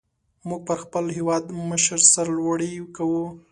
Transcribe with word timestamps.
موږ 0.47 0.61
پر 0.67 0.77
خپل 0.83 1.05
هېوادمشر 1.17 1.99
سر 2.13 2.27
لوړي 2.37 2.73
کو. 2.95 3.07